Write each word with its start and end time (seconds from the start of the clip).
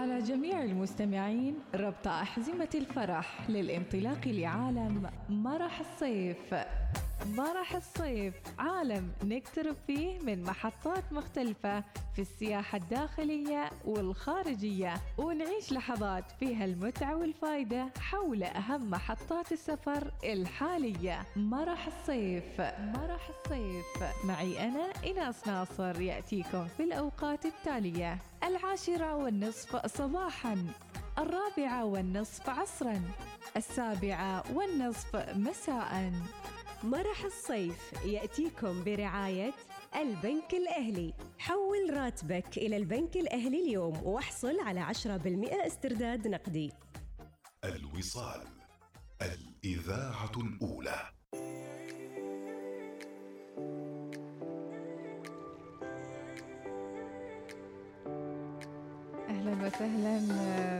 على 0.00 0.18
جميع 0.18 0.62
المستمعين 0.62 1.58
ربط 1.74 2.08
أحزمة 2.08 2.68
الفرح 2.74 3.50
للانطلاق 3.50 4.20
لعالم 4.26 5.10
مرح 5.28 5.80
الصيف. 5.80 6.54
مرح 7.26 7.74
الصيف 7.74 8.34
عالم 8.58 9.12
نقترب 9.24 9.76
فيه 9.86 10.18
من 10.18 10.42
محطات 10.42 11.12
مختلفة 11.12 11.84
في 12.14 12.22
السياحة 12.22 12.78
الداخلية 12.78 13.70
والخارجية 13.84 14.94
ونعيش 15.18 15.72
لحظات 15.72 16.24
فيها 16.40 16.64
المتعة 16.64 17.16
والفائدة 17.16 17.88
حول 18.00 18.42
أهم 18.42 18.90
محطات 18.90 19.52
السفر 19.52 20.12
الحالية. 20.24 21.22
مرح 21.36 21.86
الصيف 21.86 22.60
مرح 22.60 23.28
الصيف 23.28 23.86
معي 24.24 24.68
أنا 24.68 24.92
إناس 25.06 25.48
ناصر 25.48 26.00
يأتيكم 26.00 26.66
في 26.76 26.82
الأوقات 26.82 27.46
التالية. 27.46 28.18
العاشرة 28.44 29.16
والنصف 29.16 29.86
صباحا 29.86 30.66
الرابعة 31.18 31.84
والنصف 31.84 32.50
عصرا 32.50 33.02
السابعة 33.56 34.44
والنصف 34.54 35.16
مساء. 35.36 36.12
مرح 36.84 37.24
الصيف 37.24 37.92
يأتيكم 38.04 38.84
برعاية 38.84 39.52
البنك 39.96 40.54
الأهلي. 40.54 41.14
حول 41.38 41.96
راتبك 41.96 42.58
إلى 42.58 42.76
البنك 42.76 43.16
الأهلي 43.16 43.64
اليوم 43.64 44.02
واحصل 44.02 44.60
على 44.60 44.80
10% 44.80 45.66
استرداد 45.66 46.28
نقدي. 46.28 46.72
الوصال 47.64 48.46
الإذاعة 49.22 50.32
الأولى. 50.36 51.19
أهلا 59.40 59.66
وسهلا 59.66 60.18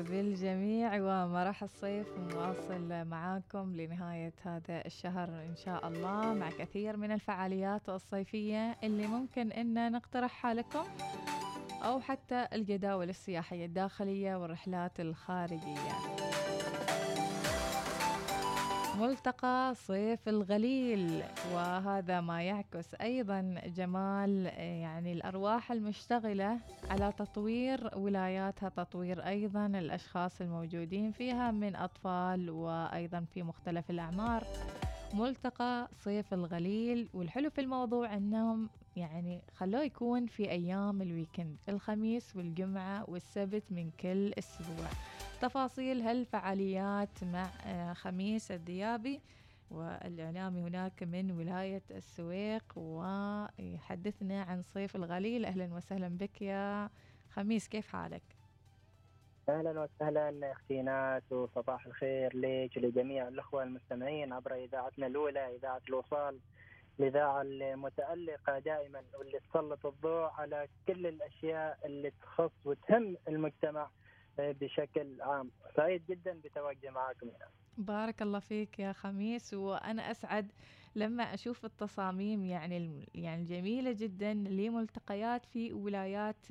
بالجميع 0.02 0.94
ومرح 1.02 1.62
الصيف 1.62 2.06
مواصل 2.18 3.04
معاكم 3.04 3.76
لنهاية 3.76 4.32
هذا 4.42 4.86
الشهر 4.86 5.28
إن 5.28 5.56
شاء 5.64 5.88
الله 5.88 6.34
مع 6.34 6.50
كثير 6.50 6.96
من 6.96 7.12
الفعاليات 7.12 7.88
الصيفية 7.88 8.76
اللي 8.82 9.06
ممكن 9.06 9.52
إن 9.52 9.92
نقترحها 9.92 10.54
لكم 10.54 10.84
أو 11.82 12.00
حتى 12.00 12.46
الجداول 12.52 13.08
السياحية 13.08 13.66
الداخلية 13.66 14.36
والرحلات 14.36 15.00
الخارجية. 15.00 15.92
ملتقى 18.98 19.74
صيف 19.74 20.28
الغليل 20.28 21.22
وهذا 21.54 22.20
ما 22.20 22.42
يعكس 22.42 22.94
أيضا 22.94 23.60
جمال 23.66 24.46
يعني 24.58 25.12
الأرواح 25.12 25.72
المشتغلة 25.72 26.58
على 26.90 27.12
تطوير 27.18 27.90
ولاياتها 27.96 28.68
تطوير 28.68 29.26
أيضا 29.26 29.66
الأشخاص 29.66 30.40
الموجودين 30.40 31.12
فيها 31.12 31.50
من 31.50 31.76
أطفال 31.76 32.50
وأيضا 32.50 33.24
في 33.34 33.42
مختلف 33.42 33.90
الأعمار. 33.90 34.46
ملتقى 35.14 35.88
صيف 36.04 36.34
الغليل 36.34 37.08
والحلو 37.14 37.50
في 37.50 37.60
الموضوع 37.60 38.16
أنهم 38.16 38.68
يعني 38.96 39.42
خلوه 39.56 39.82
يكون 39.82 40.26
في 40.26 40.50
أيام 40.50 41.02
الويكند 41.02 41.56
الخميس 41.68 42.36
والجمعة 42.36 43.10
والسبت 43.10 43.62
من 43.70 43.90
كل 44.00 44.32
أسبوع. 44.38 44.86
تفاصيل 45.40 46.00
هالفعاليات 46.00 47.24
مع 47.24 47.48
آه، 47.66 47.92
خميس 47.92 48.50
الديابي 48.50 49.20
والإعلامي 49.70 50.60
هناك 50.60 51.02
من 51.02 51.30
ولاية 51.30 51.82
السويق 51.90 52.64
ويحدثنا 52.76 54.42
عن 54.42 54.62
صيف 54.62 54.96
الغليل 54.96 55.44
أهلا 55.44 55.74
وسهلا 55.74 56.08
بك 56.08 56.42
يا 56.42 56.88
خميس 57.30 57.68
كيف 57.68 57.88
حالك؟ 57.88 58.22
أهلا 59.48 59.80
وسهلا 59.80 60.52
أختي 60.52 60.82
ناس 60.82 61.32
وصباح 61.32 61.86
الخير 61.86 62.36
لك 62.36 62.76
ولجميع 62.76 63.28
الأخوة 63.28 63.62
المستمعين 63.62 64.32
عبر 64.32 64.54
إذاعتنا 64.54 65.06
الأولى 65.06 65.56
إذاعة 65.56 65.80
الوصال 65.88 66.38
الإذاعة 67.00 67.42
المتألقة 67.42 68.58
دائما 68.58 69.02
واللي 69.18 69.40
تسلط 69.50 69.86
الضوء 69.86 70.30
على 70.30 70.68
كل 70.86 71.06
الأشياء 71.06 71.78
اللي 71.84 72.10
تخص 72.22 72.52
وتهم 72.64 73.16
المجتمع 73.28 73.90
بشكل 74.40 75.22
عام. 75.22 75.50
سعيد 75.76 76.06
جدا 76.08 76.40
بتواجدي 76.44 76.90
معكم 76.90 77.26
هنا. 77.28 77.48
بارك 77.78 78.22
الله 78.22 78.38
فيك 78.38 78.78
يا 78.78 78.92
خميس. 78.92 79.54
وأنا 79.54 80.10
أسعد 80.10 80.52
لما 80.94 81.22
أشوف 81.34 81.64
التصاميم 81.64 82.44
يعني 82.44 83.08
يعني 83.14 83.44
جميلة 83.44 83.92
جدا 83.92 84.34
لملتقيات 84.34 85.44
في 85.46 85.72
ولايات 85.72 86.46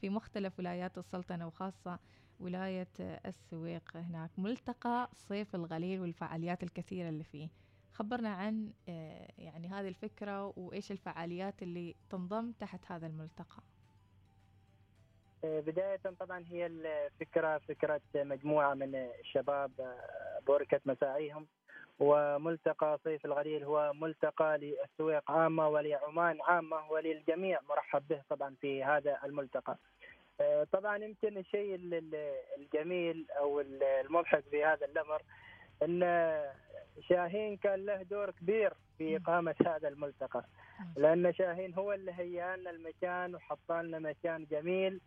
في 0.00 0.10
مختلف 0.10 0.58
ولايات 0.58 0.98
السلطنة 0.98 1.46
وخاصة 1.46 1.98
ولاية 2.40 2.88
السويق 3.00 3.96
هناك. 3.96 4.30
ملتقى 4.38 5.10
صيف 5.14 5.54
الغليل 5.54 6.00
والفعاليات 6.00 6.62
الكثيرة 6.62 7.08
اللي 7.08 7.24
فيه. 7.24 7.48
خبرنا 7.92 8.28
عن 8.28 8.72
يعني 9.38 9.68
هذه 9.68 9.88
الفكرة 9.88 10.58
وإيش 10.58 10.92
الفعاليات 10.92 11.62
اللي 11.62 11.94
تنضم 12.10 12.52
تحت 12.52 12.92
هذا 12.92 13.06
الملتقى. 13.06 13.62
بداية 15.44 16.00
طبعا 16.20 16.44
هي 16.50 16.66
الفكرة 16.66 17.58
فكرة 17.58 18.00
مجموعة 18.14 18.74
من 18.74 18.94
الشباب 19.20 19.70
بوركت 20.46 20.80
مساعيهم 20.84 21.46
وملتقى 21.98 22.98
صيف 23.04 23.24
الغليل 23.24 23.64
هو 23.64 23.92
ملتقى 23.94 24.58
للسويق 24.58 25.30
عامة 25.30 25.68
ولعمان 25.68 26.38
عامة 26.42 26.90
وللجميع 26.90 27.60
مرحب 27.68 28.08
به 28.08 28.22
طبعا 28.30 28.54
في 28.60 28.84
هذا 28.84 29.18
الملتقى. 29.24 29.76
طبعا 30.72 30.96
يمكن 30.96 31.38
الشيء 31.38 31.74
الجميل 32.58 33.26
أو 33.38 33.60
المضحك 33.60 34.44
في 34.50 34.64
هذا 34.64 34.86
الأمر 34.86 35.22
إن 35.82 36.00
شاهين 37.00 37.56
كان 37.56 37.86
له 37.86 38.02
دور 38.02 38.30
كبير 38.30 38.72
في 38.98 39.16
إقامة 39.16 39.54
هذا 39.66 39.88
الملتقى. 39.88 40.44
لأن 40.96 41.32
شاهين 41.34 41.74
هو 41.74 41.92
اللي 41.92 42.12
هيأ 42.12 42.56
لنا 42.56 42.70
المكان 42.70 43.34
وحط 43.34 43.72
لنا 43.72 43.98
مكان 43.98 44.44
جميل. 44.50 45.00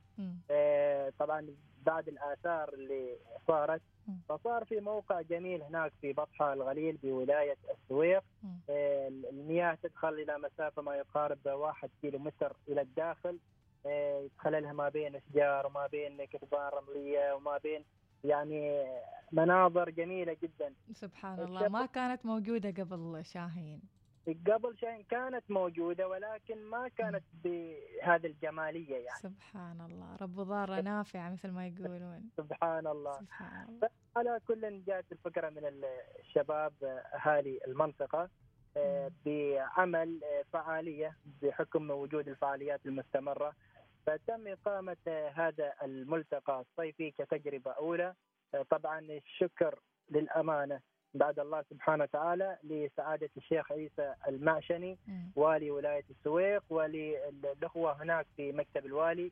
آه 0.51 1.13
طبعا 1.19 1.47
بعد 1.85 2.07
الآثار 2.07 2.73
اللي 2.73 3.17
صارت. 3.47 3.81
فصار 4.29 4.65
في 4.65 4.79
موقع 4.79 5.21
جميل 5.21 5.61
هناك 5.61 5.91
في 6.01 6.13
بطحة 6.13 6.53
الغليل 6.53 6.97
بولاية 7.03 7.57
السويق. 7.71 8.23
آه 8.69 9.07
المياه 9.07 9.77
تدخل 9.83 10.13
إلى 10.13 10.37
مسافة 10.37 10.81
ما 10.81 10.95
يقارب 10.95 11.45
واحد 11.45 11.89
كيلو 12.01 12.19
متر 12.19 12.55
إلى 12.67 12.81
الداخل. 12.81 13.39
آه 13.85 14.19
يدخل 14.19 14.61
لها 14.61 14.73
ما 14.73 14.89
بين 14.89 15.15
اشجار 15.15 15.67
وما 15.67 15.87
بين 15.87 16.25
كثبان 16.25 16.69
رملية 16.73 17.33
وما 17.33 17.57
بين 17.57 17.83
يعني 18.23 18.85
مناظر 19.31 19.89
جميلة 19.89 20.37
جدا. 20.43 20.73
سبحان 20.93 21.39
الله. 21.39 21.67
ما 21.67 21.85
كانت 21.85 22.25
موجودة 22.25 22.83
قبل 22.83 23.25
شاهين. 23.25 23.81
قبل 24.27 24.77
شاهين 24.77 25.03
كانت 25.03 25.51
موجودة 25.51 26.07
ولكن 26.07 26.65
ما 26.65 26.87
كانت 26.87 27.23
بهذه 27.43 28.25
الجمالية 28.25 28.95
يعني. 28.95 29.19
سبحان 29.19 29.81
الله. 29.81 30.15
رب 30.21 30.35
ضارة 30.35 30.81
نافعة 30.81 31.29
مثل 31.29 31.51
ما 31.51 31.67
يقولون. 31.67 32.29
سبحان 32.37 32.87
الله. 32.87 33.13
سبحان 33.13 33.67
الله. 33.69 33.89
على 34.17 34.39
كل 34.47 34.83
جاءت 34.83 35.11
الفكرة 35.11 35.49
من 35.49 35.83
الشباب 36.19 36.73
اهالي 36.83 37.59
المنطقة 37.67 38.29
بعمل 39.25 40.21
فعالية 40.53 41.17
بحكم 41.41 41.91
وجود 41.91 42.27
الفعاليات 42.27 42.85
المستمرة. 42.85 43.53
فتم 44.05 44.47
إقامة 44.47 45.31
هذا 45.33 45.73
الملتقى 45.83 46.59
الصيفي 46.61 47.11
كتجربة 47.11 47.71
أولى. 47.71 48.13
طبعا 48.69 48.99
الشكر 48.99 49.79
للأمانة 50.09 50.79
بعد 51.13 51.39
الله 51.39 51.63
سبحانه 51.69 52.03
وتعالى 52.03 52.57
لسعادة 52.63 53.29
الشيخ 53.37 53.71
عيسى 53.71 54.13
المعشني 54.27 54.97
والي 55.35 55.71
ولاية 55.71 56.03
السويق 56.09 56.63
وللأخوة 56.69 58.03
هناك 58.03 58.25
في 58.37 58.51
مكتب 58.51 58.85
الوالي. 58.85 59.31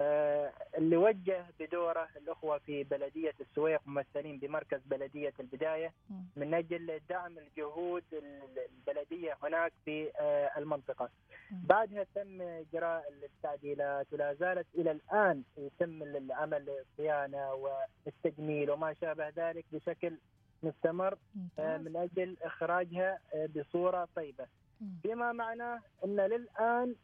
اللي 0.00 0.96
وجه 0.96 1.44
بدوره 1.60 2.08
الأخوة 2.16 2.58
في 2.58 2.84
بلدية 2.84 3.34
السويق 3.40 3.80
ممثلين 3.86 4.38
بمركز 4.38 4.80
بلدية 4.86 5.32
البداية 5.40 5.92
من 6.36 6.54
أجل 6.54 7.00
دعم 7.08 7.38
الجهود 7.38 8.04
البلدية 8.12 9.36
هناك 9.42 9.72
في 9.84 10.10
المنطقة. 10.56 11.08
بعدها 11.50 12.06
تم 12.14 12.42
إجراء 12.42 13.04
التعديلات 13.22 14.06
ولا 14.12 14.34
زالت 14.34 14.66
إلى 14.74 14.90
الآن 14.90 15.42
يتم 15.58 16.02
العمل 16.02 16.68
الصيانة 16.70 17.52
والتجميل 17.54 18.70
وما 18.70 18.94
شابه 18.94 19.28
ذلك 19.28 19.64
بشكل 19.72 20.18
مستمر 20.62 21.18
من 21.58 21.96
أجل 21.96 22.36
إخراجها 22.42 23.18
بصورة 23.56 24.08
طيبة. 24.16 24.46
بما 24.80 25.32
معناه 25.32 25.80
أن 26.04 26.16
للآن 26.16 26.94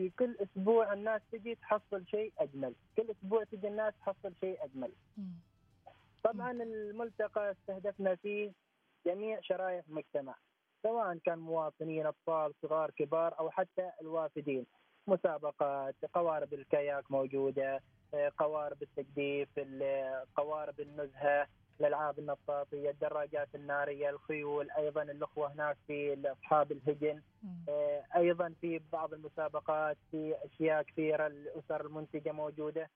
في 0.00 0.10
كل 0.18 0.36
أسبوع 0.40 0.92
الناس 0.92 1.22
تجي 1.32 1.54
تحصل 1.54 2.06
شيء 2.06 2.32
أجمل، 2.38 2.74
كل 2.96 3.10
أسبوع 3.10 3.44
تجي 3.44 3.68
الناس 3.68 3.94
تحصل 4.00 4.32
شيء 4.40 4.64
أجمل. 4.64 4.92
طبعا 6.24 6.50
الملتقى 6.50 7.50
استهدفنا 7.50 8.14
فيه 8.14 8.52
جميع 9.06 9.40
شرائح 9.40 9.84
المجتمع، 9.88 10.34
سواء 10.82 11.18
كان 11.18 11.38
مواطنين 11.38 12.06
أطفال 12.06 12.54
صغار 12.62 12.90
كبار 12.90 13.38
أو 13.38 13.50
حتى 13.50 13.90
الوافدين. 14.00 14.66
مسابقات، 15.06 15.94
قوارب 16.12 16.54
الكاياك 16.54 17.10
موجودة، 17.10 17.80
آه، 18.14 18.32
قوارب 18.38 18.82
التجديف 18.82 19.48
ال- 19.58 20.24
قوارب 20.34 20.80
النزهة 20.80 21.46
الألعاب 21.80 22.18
النطاطيه 22.18 22.90
الدراجات 22.90 23.48
النارية 23.54 24.10
الخيول 24.10 24.70
أيضا 24.70 25.02
الأخوة 25.02 25.52
هناك 25.52 25.76
في 25.86 26.30
أصحاب 26.32 26.72
الهجن. 26.72 27.22
آه، 27.68 28.04
أيضا 28.16 28.54
في 28.60 28.80
بعض 28.92 29.14
المسابقات 29.14 29.96
في 30.10 30.34
أشياء 30.44 30.82
كثيرة 30.82 31.26
الأسر 31.26 31.80
المنتجة 31.86 32.32
موجودة. 32.32 32.90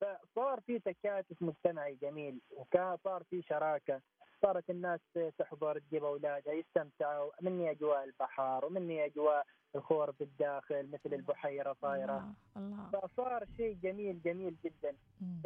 فصار 0.00 0.60
في 0.60 0.78
تكاتف 0.78 1.42
مجتمعي 1.42 1.94
جميل 2.02 2.40
وكان 2.56 2.96
صار 3.04 3.22
في 3.30 3.42
شراكة. 3.42 4.00
صارت 4.42 4.70
الناس 4.70 5.00
تحضر 5.38 5.78
تجيب 5.78 6.04
أولادها 6.04 6.52
يستمتعوا. 6.52 7.30
مني 7.40 7.70
أجواء 7.70 8.04
البحر 8.04 8.64
ومني 8.64 9.04
أجواء 9.04 9.46
الخور 9.74 10.10
بالداخل 10.10 10.90
مثل 10.92 11.14
البحيرة 11.14 11.76
صايرة. 11.82 12.18
الله 12.18 12.34
الله. 12.56 13.00
فصار 13.08 13.44
شيء 13.56 13.76
جميل 13.82 14.22
جميل 14.22 14.56
جدا. 14.64 14.96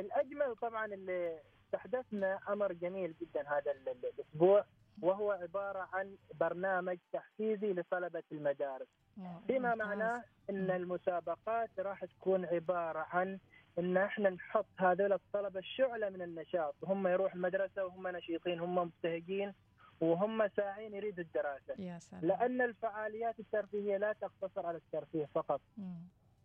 الأجمل 0.00 0.56
طبعا 0.56 0.86
اللي 0.86 1.40
استحدثنا 1.74 2.38
أمر 2.48 2.72
جميل 2.72 3.14
جدا 3.20 3.40
هذا 3.48 3.70
ال- 3.72 3.88
ال- 3.88 4.06
الأسبوع 4.18 4.64
وهو 5.02 5.30
عبارة 5.32 5.88
عن 5.92 6.16
برنامج 6.40 6.98
تحفيزي 7.12 7.72
لطلبة 7.72 8.22
المدارس 8.32 8.86
ممتاز. 9.16 9.56
معناه 9.78 10.24
إن. 10.50 10.70
المسابقات 10.70 11.70
راح 11.78 12.04
تكون 12.04 12.44
عبارة 12.44 12.98
عن 13.10 13.38
إن 13.78 13.96
إحنا 13.96 14.30
نحط 14.30 14.66
هذول 14.78 15.12
الطلبة 15.12 15.60
شعله 15.76 16.08
من 16.10 16.22
النشاط 16.22 16.74
وهم 16.82 17.06
يروحوا 17.06 17.36
المدرسة 17.36 17.84
وهم 17.84 18.08
نشيطين 18.08 18.60
هم 18.60 18.74
مبتهجين 18.78 19.52
وهم 20.00 20.48
ساعين 20.48 20.94
يريدوا 20.94 21.24
الدراسة 21.24 21.74
يا 21.78 21.98
سلام 21.98 22.24
لأن 22.26 22.62
الفعاليات 22.62 23.40
الترفيهية 23.40 23.96
لا 23.96 24.12
تقتصر 24.12 24.66
على 24.66 24.76
الترفيه 24.78 25.24
فقط 25.34 25.60
مم. 25.76 25.94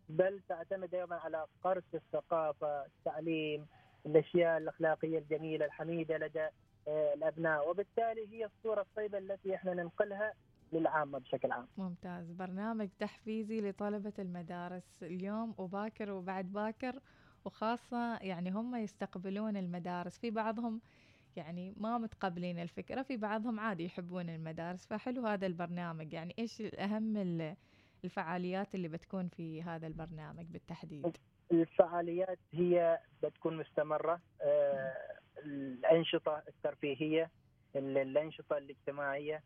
بل 0.08 0.40
تعتمد 0.48 0.94
أيضا 0.94 1.16
على 1.16 1.46
قرص 1.64 1.84
الثقافة، 1.94 2.84
التعليم، 2.86 3.66
الأشياء 4.06 4.58
الأخلاقية 4.58 5.18
الجميلة 5.18 5.64
الحميدة 5.66 6.18
لدى 6.18 6.48
آه، 6.88 7.14
الأبناء، 7.14 7.70
وبالتالي 7.70 8.28
هي 8.32 8.44
الصورة 8.44 8.80
الطيبة 8.80 9.18
التي 9.18 9.54
إحنا 9.54 9.74
ننقلها 9.74 10.32
للعامة 10.72 11.18
بشكل 11.18 11.52
عام. 11.52 11.66
ممتاز. 11.78 12.32
برنامج 12.32 12.88
تحفيزي 12.98 13.60
لطلبة 13.70 14.12
المدارس 14.18 15.02
اليوم 15.02 15.54
وباكر 15.58 16.10
وبعد 16.10 16.52
باكر 16.52 17.00
وخاصة 17.44 18.16
يعني 18.16 18.50
هم 18.50 18.76
يستقبلون 18.76 19.56
المدارس. 19.56 20.18
في 20.18 20.30
بعضهم 20.30 20.80
يعني 21.36 21.74
ما 21.76 21.98
متقبلين 21.98 22.58
الفكرة 22.58 23.02
في 23.02 23.16
بعضهم 23.16 23.60
عادي 23.60 23.84
يحبون 23.84 24.28
المدارس. 24.28 24.86
فحلو 24.86 25.26
هذا 25.26 25.46
البرنامج. 25.46 26.12
يعني 26.12 26.34
إيش 26.38 26.60
الأهم 26.60 27.16
ال- 27.16 27.56
الفعاليات 28.04 28.74
اللي 28.74 28.88
بتكون 28.88 29.28
في 29.28 29.62
هذا 29.62 29.86
البرنامج 29.86 30.46
بالتحديد؟ 30.46 31.16
الفعاليات 31.52 32.38
هي 32.52 32.98
بتكون 33.22 33.56
مستمرة، 33.56 34.20
آه، 34.42 34.94
الأنشطة 35.44 36.42
الترفيهية، 36.48 37.30
ال- 37.76 37.98
الأنشطة 37.98 38.58
الاجتماعية، 38.58 39.42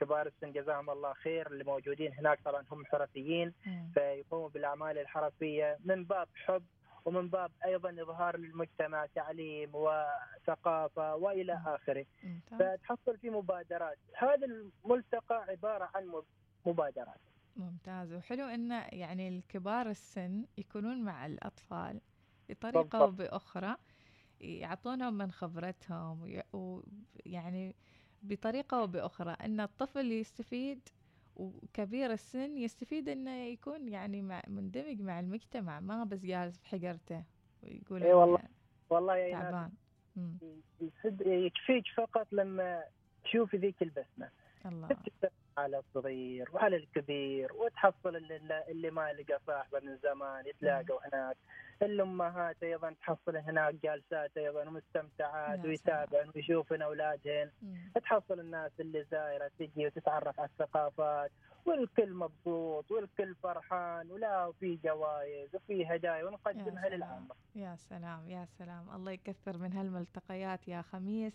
كبار 0.00 0.26
السن 0.26 0.52
جزاهم 0.52 0.90
الله 0.90 1.12
خير 1.12 1.46
اللي 1.46 1.64
موجودين 1.64 2.12
هناك 2.12 2.38
طبعا 2.44 2.64
هم 2.70 2.84
حرفيين. 2.86 3.54
فيقوموا 3.94 4.48
بالأعمال 4.48 4.98
الحرفية 4.98 5.78
من 5.84 6.04
باب 6.04 6.28
حب 6.34 6.64
ومن 7.04 7.28
باب 7.28 7.50
أيضا 7.64 7.90
إظهار 8.02 8.36
للمجتمع 8.36 9.06
تعليم 9.06 9.70
وثقافة 9.74 11.14
وإلى 11.16 11.60
آخره. 11.66 12.06
فتحصل 12.58 13.18
في 13.18 13.30
مبادرات. 13.30 13.98
هذا 14.16 14.46
الملتقى 14.46 15.44
عبارة 15.48 15.90
عن 15.94 16.06
مب- 16.06 16.24
مبادرات. 16.66 17.20
ممتاز. 17.58 18.12
وحلو 18.12 18.44
إن 18.44 18.70
يعني 18.92 19.28
الكبار 19.28 19.90
السن 19.90 20.44
يكونون 20.58 21.02
مع 21.02 21.26
الأطفال 21.26 22.00
بطريقة. 22.48 22.98
أو 22.98 23.10
بأخرى 23.10 23.76
يعطونهم 24.40 25.14
من 25.14 25.32
خبرتهم 25.32 26.22
وي- 26.22 26.42
ويعني 26.52 27.74
بطريقة 28.22 28.80
أو 28.80 28.86
بأخرى. 28.86 29.30
إن 29.44 29.60
الطفل 29.60 30.12
يستفيد 30.12 30.88
وكبير 31.36 32.12
السن 32.12 32.56
يستفيد 32.58 33.08
إنه 33.08 33.30
يكون 33.30 33.88
يعني 33.88 34.22
مع 34.22 34.42
مندمج 34.48 35.00
مع 35.02 35.20
المجتمع 35.20 35.80
ما 35.80 36.04
بس 36.04 36.24
جالس 36.24 36.58
بحجرته 36.58 37.24
ويقول 37.62 38.02
إي 38.02 38.12
والله. 38.12 38.42
والله 38.90 39.16
يا 39.16 39.40
تعبان. 39.40 39.72
يكفيك 41.26 41.84
فقط 41.96 42.26
لما 42.32 42.84
تشوفي 43.24 43.56
ذيك 43.56 43.82
البسمة. 43.82 44.30
الله. 44.66 44.88
على 45.58 45.78
الصغير 45.78 46.48
وعلى 46.52 46.76
الكبير 46.76 47.52
وتحصل 47.52 48.16
اللي, 48.16 48.64
اللي 48.68 48.90
ما 48.90 49.12
لقى 49.12 49.40
صاحبه 49.46 49.80
من 49.80 49.96
زمان 49.96 50.46
يتلاقوا 50.46 51.00
هناك. 51.06 51.36
الأمهات 51.82 52.62
أيضا 52.62 52.94
تحصل 53.00 53.36
هناك 53.36 53.74
جالسات 53.74 54.36
أيضا 54.36 54.62
ومستمتعات 54.68 55.64
ويتابعن 55.64 56.30
ويشوفن 56.34 56.82
أولادهن. 56.82 57.50
تحصل 58.04 58.40
الناس 58.40 58.72
اللي 58.80 59.04
زايره 59.10 59.50
تجي 59.58 59.86
وتتعرف 59.86 60.40
على 60.40 60.48
الثقافات. 60.48 61.30
والكل 61.66 62.12
مبسوط 62.14 62.90
والكل 62.90 63.34
فرحان 63.34 64.10
ولا 64.10 64.46
وفي 64.46 64.78
جوائز 64.84 65.54
وفي 65.54 65.86
هدايا 65.86 66.24
ونقدمها. 66.24 66.88
للعامه 66.88 67.34
يا 67.54 67.76
سلام 67.76 68.28
يا 68.28 68.44
سلام. 68.58 68.90
الله 68.94 69.12
يكثر 69.12 69.58
من 69.58 69.72
هالملتقيات 69.72 70.68
يا 70.68 70.82
خميس. 70.82 71.32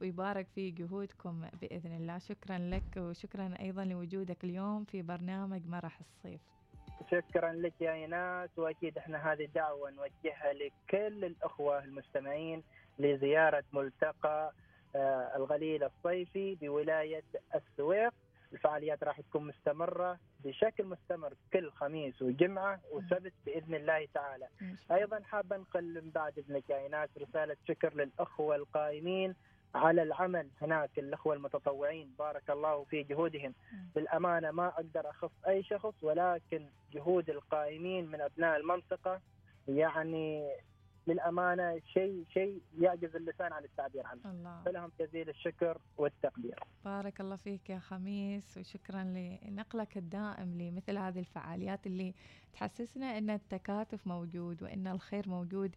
ويبارك 0.00 0.46
في 0.54 0.70
جهودكم 0.70 1.44
بإذن 1.60 1.96
الله. 1.96 2.18
شكرا 2.18 2.58
لك 2.58 2.96
وشكرا 2.96 3.54
أيضا 3.60 3.84
لوجودك 3.84 4.44
اليوم 4.44 4.84
في 4.84 5.02
برنامج 5.02 5.66
مرح 5.66 6.00
الصيف. 6.00 6.40
شكرا 7.10 7.52
لك 7.52 7.72
يا 7.80 7.92
إيناس 7.92 8.50
وأكيد 8.58 8.98
إحنا 8.98 9.32
هذه 9.32 9.48
دعوة 9.54 9.90
نوجهها 9.90 10.52
لكل 10.52 11.24
الأخوة 11.24 11.84
المستمعين 11.84 12.62
لزيارة 12.98 13.64
ملتقى 13.72 14.52
آه، 14.96 15.36
الغليل 15.36 15.84
الصيفي 15.84 16.54
بولاية 16.54 17.22
السويق. 17.54 18.12
الفعاليات 18.52 19.04
راح 19.04 19.20
تكون 19.20 19.46
مستمرة 19.46 20.18
بشكل 20.44 20.84
مستمر 20.86 21.34
كل 21.52 21.70
خميس 21.70 22.22
وجمعة 22.22 22.80
وسبت 22.92 23.32
بإذن 23.46 23.74
الله 23.74 24.06
تعالى. 24.14 24.48
أيضا 24.92 25.20
حاب 25.22 25.52
انقل 25.52 26.02
من 26.04 26.10
بعد 26.10 26.38
إذنك 26.38 26.70
يا 26.70 26.78
إيناس 26.78 27.08
رسالة 27.18 27.56
شكر 27.68 27.94
للأخوة 27.94 28.56
القائمين 28.56 29.34
على 29.74 30.02
العمل 30.02 30.48
هناك 30.62 30.98
الأخوة 30.98 31.34
المتطوعين 31.34 32.14
بارك 32.18 32.50
الله 32.50 32.84
في 32.84 33.02
جهودهم. 33.02 33.54
بالأمانة 33.94 34.50
ما 34.50 34.68
أقدر 34.68 35.10
اخص 35.10 35.30
أي 35.48 35.62
شخص 35.62 35.94
ولكن 36.02 36.66
جهود 36.92 37.30
القائمين 37.30 38.06
من 38.10 38.20
أبناء 38.20 38.56
المنطقة 38.56 39.20
يعني 39.68 40.48
للأمانة 41.06 41.80
شيء 41.86 42.24
شيء 42.32 42.62
يعجز 42.80 43.16
اللسان 43.16 43.52
عن 43.52 43.64
التعبير 43.64 44.06
عنه. 44.06 44.20
الله. 44.24 44.62
فلهم 44.64 44.92
جزيل 45.00 45.28
الشكر 45.28 45.78
والتقدير. 45.96 46.60
بارك 46.84 47.20
الله 47.20 47.36
فيك 47.36 47.70
يا 47.70 47.78
خميس 47.78 48.58
وشكرا 48.58 49.04
لنقلك 49.04 49.96
الدائم 49.96 50.58
لمثل 50.58 50.98
هذه 50.98 51.18
الفعاليات 51.18 51.86
اللي 51.86 52.14
تحسسنا 52.52 53.18
إن 53.18 53.30
التكاتف 53.30 54.06
موجود 54.06 54.62
وإن 54.62 54.86
الخير 54.86 55.28
موجود 55.28 55.76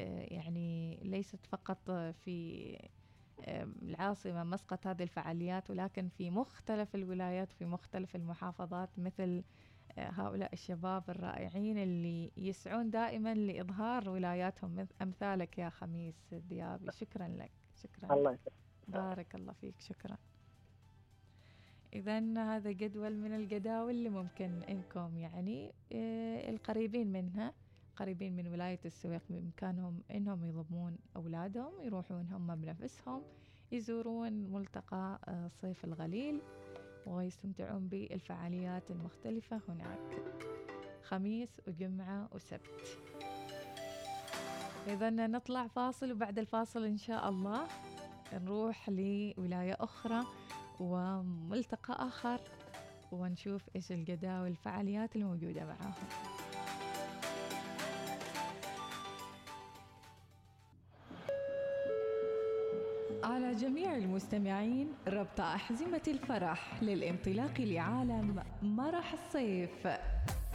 آه، 0.00 0.26
يعني 0.30 0.98
ليست 1.02 1.46
فقط 1.46 1.90
في 2.24 2.78
العاصمة 3.48 4.44
مسقط 4.44 4.86
هذه 4.86 5.02
الفعاليات 5.02 5.70
ولكن 5.70 6.08
في 6.08 6.30
مختلف 6.30 6.94
الولايات 6.94 7.52
في 7.52 7.64
مختلف 7.64 8.16
المحافظات 8.16 8.98
مثل 8.98 9.42
آه، 9.98 10.10
هؤلاء 10.10 10.52
الشباب 10.52 11.10
الرائعين 11.10 11.78
اللي 11.78 12.30
يسعون 12.36 12.90
دائما 12.90 13.34
لإظهار 13.34 14.10
ولاياتهم 14.10 14.76
مث- 14.76 15.02
أمثالك 15.02 15.58
يا 15.58 15.68
خميس 15.68 16.14
الديابي 16.32 16.90
شكرا 16.92 17.28
لك. 17.28 17.50
شكرا. 17.82 18.14
الله 18.14 18.38
بارك 18.88 19.34
الله 19.34 19.52
فيك. 19.52 19.80
شكرا. 19.80 20.16
إذا 21.92 22.18
هذا 22.56 22.72
جدول 22.72 23.16
من 23.16 23.34
الجداول 23.34 23.90
اللي 23.90 24.08
ممكن 24.08 24.62
إنكم 24.62 25.18
يعني 25.18 25.72
آه، 25.92 26.50
القريبين 26.50 27.12
منها. 27.12 27.52
قريبين 27.98 28.36
من 28.36 28.48
ولاية 28.48 28.80
السويق 28.84 29.22
بإمكانهم 29.30 30.02
إنهم 30.10 30.44
يضمون 30.44 30.98
أولادهم 31.16 31.72
يروحون 31.82 32.26
هم 32.32 32.54
بنفسهم 32.54 33.22
يزورون 33.72 34.32
ملتقى 34.32 35.18
آه، 35.28 35.48
صيف 35.62 35.84
الغليل 35.84 36.40
ويستمتعون 37.06 37.88
بالفعاليات 37.88 38.90
المختلفة 38.90 39.60
هناك. 39.68 40.22
خميس 41.02 41.60
وجمعة 41.68 42.28
وسبت. 42.32 42.98
إذا 44.86 45.10
نطلع 45.10 45.66
فاصل 45.66 46.12
وبعد 46.12 46.38
الفاصل 46.38 46.84
إن 46.84 46.96
شاء 46.96 47.28
الله 47.28 47.66
نروح 48.32 48.88
لولاية 48.88 49.76
أخرى 49.80 50.24
وملتقى 50.80 52.06
آخر 52.08 52.40
ونشوف 53.12 53.68
إيش 53.76 53.92
الجداول 53.92 54.48
الفعاليات 54.48 55.16
الموجودة 55.16 55.64
معاهم. 55.64 56.08
على 63.38 63.54
جميع 63.54 63.96
المستمعين 63.96 64.92
ربط 65.08 65.40
أحزمة 65.40 66.02
الفرح 66.08 66.82
للانطلاق 66.82 67.60
لعالم 67.60 68.42
مرح 68.62 69.12
الصيف. 69.12 69.86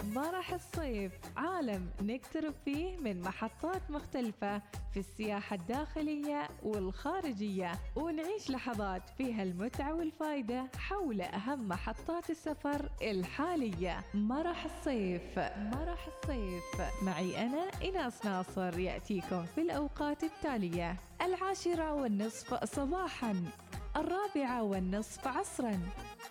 مرح 0.03 0.53
الصيف 0.53 1.11
عالم 1.37 1.89
نقترب 2.01 2.53
فيه 2.65 2.97
من 2.97 3.21
محطات 3.21 3.91
مختلفة 3.91 4.61
في 4.93 4.99
السياحة 4.99 5.55
الداخلية 5.55 6.47
والخارجية 6.63 7.71
ونعيش 7.95 8.49
لحظات 8.51 9.09
فيها 9.17 9.43
المتعة 9.43 9.93
والفائدة 9.93 10.67
حول 10.77 11.21
أهم 11.21 11.67
محطات 11.67 12.29
السفر 12.29 12.89
الحالية. 13.01 14.03
مرح 14.13 14.65
الصيف 14.65 15.39
مرح 15.57 16.07
الصيف 16.07 16.63
معي 17.01 17.45
أنا 17.45 17.69
إناس 17.83 18.25
ناصر 18.25 18.79
يأتيكم 18.79 19.45
في 19.45 19.61
الأوقات 19.61 20.23
التالية. 20.23 20.95
العاشرة 21.21 21.93
والنصف 21.93 22.63
صباحا 22.63 23.35
الرابعة 23.95 24.63
والنصف 24.63 25.27
عصرا 25.27 25.79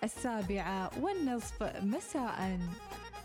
السابعة 0.05 0.91
والنصف 1.01 1.63
مساء. 1.83 2.59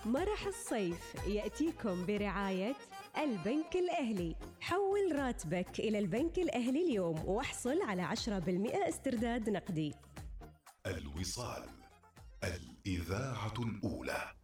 مرح 0.08 0.48
الصيف 0.48 1.16
يأتيكم 1.28 2.06
برعاية 2.06 2.76
البنك 3.18 3.76
الأهلي. 3.76 4.36
حول 4.62 5.16
راتبك 5.16 5.80
إلى 5.80 6.00
البنك 6.00 6.40
الأهلي 6.40 6.86
اليوم 6.86 7.26
واحصل 7.26 7.82
على 7.82 8.02
10% 8.02 8.88
استرداد 8.90 9.50
نقدي. 9.50 9.94
الوصال 10.86 11.70
الإذاعة 12.44 13.54
الأولى. 13.60 14.37